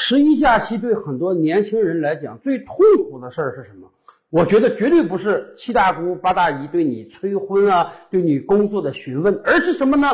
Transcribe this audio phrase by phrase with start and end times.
[0.00, 2.76] 十一假期对很多年轻人来讲，最痛
[3.10, 3.90] 苦的事儿是什么？
[4.30, 10.08] 我觉得绝对不是七大姑八大姨对你催婚啊，对你工作的询问，而是什么呢？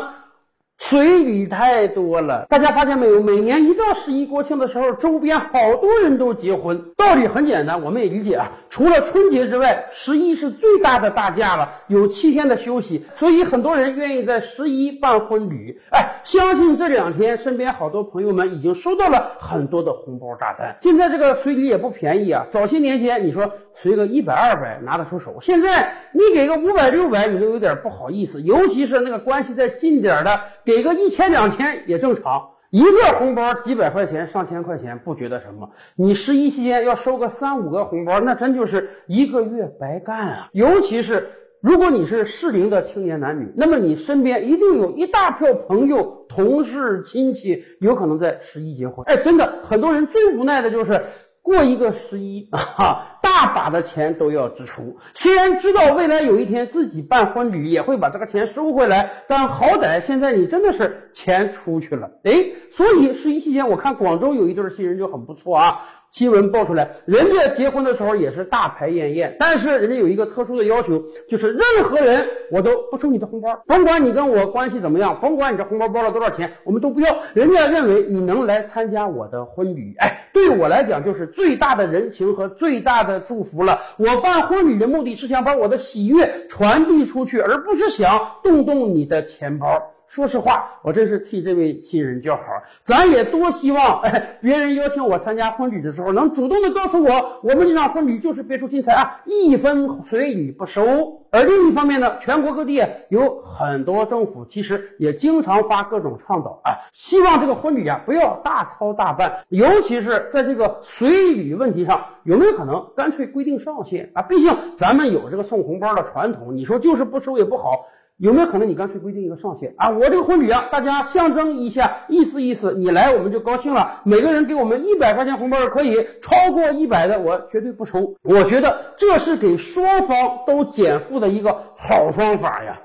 [0.77, 3.21] 随礼太多了，大家发现没有？
[3.21, 6.79] 每年一到十一国庆的时候，周边好多人都结婚。
[6.97, 8.51] 道理很简单，我们也理解啊。
[8.69, 15.79] 除了春节之外，十一是最大的大假了，有七天的休息，所以很多人愿意在十一办婚礼。
[15.91, 20.75] 哎，相信这两天身边好多朋友们已经收到了很多的红包炸弹。
[20.81, 22.45] 现在这个随礼也不便宜啊。
[22.49, 30.39] 早些年前你说随个一百二百拿得出手，现在你给个五百六百，你都有点不好意思，尤其是那个关系再近点的。
[30.65, 35.69] 给个一千两千也正常，一个红包几百块钱、上千块钱不觉得什么。
[35.95, 40.49] 你十一期间要收个三五个红包，那真就是一个月白干啊！
[40.53, 41.29] 尤其是
[41.61, 49.05] 如果你是适龄的青年男女，那么你身边一定有一大票朋友、同事、亲戚有可能在十一结婚。
[49.05, 50.99] 哎，真的，很多人最无奈的就是
[51.41, 53.14] 过一个十一啊。
[53.35, 65.81] 大把的钱都要支出，虽然知道未来有一天自己办婚礼也会把这个钱收回来，但好歹现在你真的是钱出去了，哎，所以十一期间我看广州有一对新人就很不错啊。
[66.11, 77.17] 新闻爆出来，人家结婚的时候也是大排宴宴，但是人家有一个特殊的要求，就是任何人我都不收你的红包，甭管你跟我关系怎么样，甭管你这红包包了多少钱，我们都不要。
[77.33, 83.81] 人家认为你能来参加我的婚礼，哎，对我来讲就是最大的人情和最大的祝福了。
[83.97, 89.94] 我办婚礼的目的是想把我的喜悦传递出去，而不是想动动你的钱包。
[90.07, 92.43] 说实话，我真是替这位新人叫好。
[92.81, 101.21] 咱也多希望，哎，别人邀请我参加婚礼的时候，能主动的告诉我，我们这场婚礼就是别出心裁啊，一分随礼不收。
[101.31, 114.21] 而另一方面呢，全国各地有很多政府其实也经常发各种倡导啊，希望这个婚礼啊不要大操大办，尤其是在这个随礼问题上，有没有可能干脆规定上限啊？
[114.21, 117.85] 毕竟咱们有这个送红包的传统，你说就是不收也不好。
[118.17, 119.89] 有没有可能你干脆规定一个上限啊？
[119.89, 124.01] 我这个婚礼啊，大家象征一下，意思意思，你来我们就高兴了。
[124.05, 128.15] 每个人给我们一百块钱红包可以，超过一百的我绝对不收。
[128.23, 130.17] 我觉得这是给双方
[130.47, 132.79] 都减负的一个好方法呀。